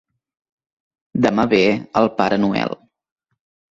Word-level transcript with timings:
Demà 1.27 1.47
ve 1.53 1.63
el 2.05 2.13
pare 2.19 2.43
Noel. 2.45 2.79